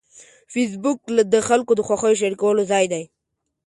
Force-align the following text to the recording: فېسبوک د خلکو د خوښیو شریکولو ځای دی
فېسبوک 0.53 0.99
د 1.33 1.35
خلکو 1.47 1.71
د 1.75 1.81
خوښیو 1.87 2.19
شریکولو 2.21 2.61
ځای 2.71 2.85
دی 2.93 3.03